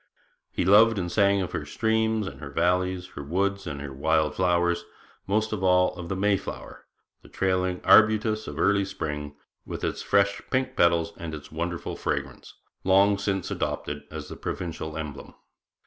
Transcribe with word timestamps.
He 0.49 0.65
loved 0.65 0.97
and 0.97 1.11
he 1.11 1.13
sang 1.13 1.41
of 1.43 1.51
her 1.51 1.63
streams 1.63 2.25
and 2.25 2.39
her 2.39 2.49
valleys, 2.49 3.09
her 3.09 3.21
woods 3.21 3.67
and 3.67 3.79
her 3.81 3.93
wild 3.93 4.33
flowers, 4.33 4.83
most 5.27 5.53
of 5.53 5.61
all 5.61 5.93
of 5.93 6.09
the 6.09 6.15
'Mayflower,' 6.15 6.87
the 7.21 7.29
trailing 7.29 7.81
arbutus 7.83 8.47
of 8.47 8.57
early 8.57 8.83
spring, 8.83 9.35
with 9.63 9.83
its 9.83 10.01
fresh 10.01 10.41
pink 10.49 10.75
petals 10.75 11.13
and 11.17 11.35
its 11.35 11.51
wonderful 11.51 11.95
fragrance, 11.95 12.55
long 12.83 13.19
since 13.19 13.51
adopted 13.51 14.05
as 14.09 14.27
the 14.27 14.35
provincial 14.35 14.97
emblem. 14.97 15.35